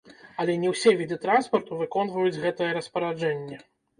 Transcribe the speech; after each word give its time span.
Але 0.43 0.53
не 0.61 0.71
ўсе 0.71 0.93
віды 1.01 1.17
транспарту 1.25 1.77
выконваюць 1.83 2.41
гэтае 2.45 2.71
распараджэнне. 2.79 3.63